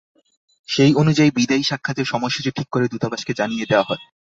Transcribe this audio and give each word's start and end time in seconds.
সেই 0.69 0.91
অনুযায়ী 0.95 1.29
বিদায়ী 1.31 1.63
সাক্ষাতের 1.63 2.05
সময়সূচি 2.05 2.49
ঠিক 2.51 2.67
করে 2.71 2.85
দূতাবাসকে 2.87 3.33
জানিয়ে 3.33 3.69
দেওয়া 3.69 3.87
হয়। 3.89 4.03